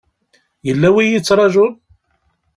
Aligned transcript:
Yella 0.67 0.89
wi 0.95 1.03
y-ittrajun? 1.07 1.71